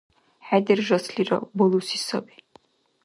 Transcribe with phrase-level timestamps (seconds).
[0.47, 2.35] Хӏедержаслира, балуси саби.